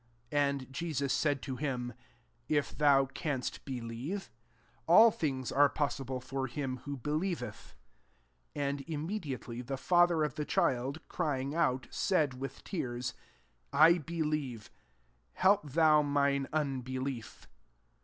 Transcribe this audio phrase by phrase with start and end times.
[0.31, 1.93] 23 And Jesus said to him,"
[2.59, 4.19] If thou canst [believe?
[4.19, 4.29] J
[4.87, 7.75] All things are possible for him who believeth.
[8.55, 13.13] 24 And imme diately the father of the child crying out^ said with tears,
[13.71, 14.71] I believe:
[15.33, 17.45] help thou mine unbe lief."